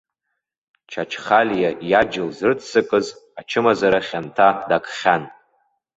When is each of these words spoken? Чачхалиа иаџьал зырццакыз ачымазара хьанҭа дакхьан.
Чачхалиа 0.91 1.71
иаџьал 1.89 2.29
зырццакыз 2.37 3.07
ачымазара 3.39 3.99
хьанҭа 4.07 4.47
дакхьан. 4.67 5.23